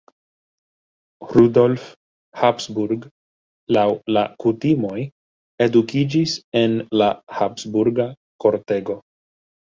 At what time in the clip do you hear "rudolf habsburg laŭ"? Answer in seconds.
1.31-3.83